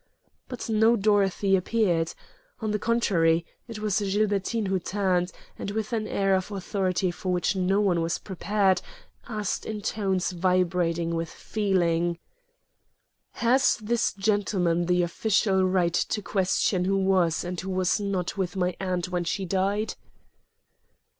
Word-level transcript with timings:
But 0.47 0.67
no 0.67 0.95
Dorothy 0.95 1.55
appeared. 1.55 2.15
On 2.59 2.71
the 2.71 2.79
contrary, 2.79 3.45
it 3.67 3.77
was 3.77 3.99
Gilbertine 3.99 4.65
who 4.65 4.79
turned, 4.79 5.31
and 5.59 5.69
with 5.69 5.93
an 5.93 6.07
air 6.07 6.33
of 6.33 6.49
authority 6.49 7.11
for 7.11 7.31
which 7.31 7.55
no 7.55 7.79
one 7.81 8.01
was 8.01 8.17
prepared, 8.17 8.81
asked 9.27 9.63
in 9.63 9.79
tones 9.83 10.31
vibrating 10.31 11.13
with 11.13 11.29
feeling: 11.29 12.17
"Has 13.45 13.77
this 13.77 14.11
gentleman 14.13 14.87
the 14.87 15.03
official 15.03 15.63
right 15.65 15.93
to 15.93 16.21
question 16.23 16.85
who 16.85 16.97
was 16.97 17.43
and 17.43 17.61
who 17.61 17.69
was 17.69 17.99
not 17.99 18.35
with 18.35 18.55
my 18.55 18.75
aunt 18.79 19.09
when 19.09 19.23
she 19.23 19.45
died?" 19.45 19.93